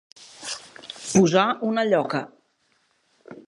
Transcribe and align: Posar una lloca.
Posar 1.11 1.45
una 1.69 1.85
lloca. 1.93 2.25